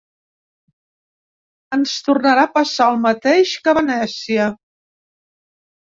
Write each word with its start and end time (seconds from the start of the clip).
Ens 1.77 1.93
tornarà 2.09 2.47
a 2.49 2.53
passar 2.55 2.89
el 2.95 2.99
mateix 3.05 3.55
que 3.67 3.75
a 3.75 3.79
Venècia. 3.81 4.49